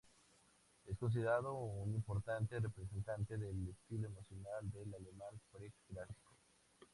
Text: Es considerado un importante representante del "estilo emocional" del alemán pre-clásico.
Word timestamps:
Es 0.87 0.97
considerado 0.97 1.53
un 1.53 1.93
importante 1.93 2.59
representante 2.59 3.37
del 3.37 3.67
"estilo 3.69 4.07
emocional" 4.07 4.71
del 4.71 4.91
alemán 4.95 5.39
pre-clásico. 5.51 6.31